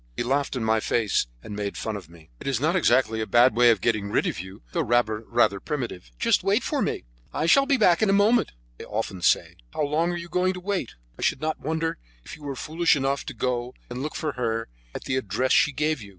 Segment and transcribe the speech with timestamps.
[0.17, 2.31] He laughed in my face, and made fun of me.
[2.39, 6.09] "It is not exactly a bad way of getting rid of you, though rather primitive.
[6.17, 9.57] 'Just wait for me, I shall be back in a moment,' they often say.
[9.75, 10.95] How long are you going to wait?
[11.19, 14.69] I should not wonder if you were foolish enough to go and look for her
[14.95, 16.09] at the address she gave you.